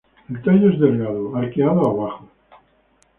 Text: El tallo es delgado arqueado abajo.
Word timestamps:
El 0.31 0.41
tallo 0.41 0.71
es 0.71 0.79
delgado 0.79 1.35
arqueado 1.35 1.87
abajo. 1.87 2.27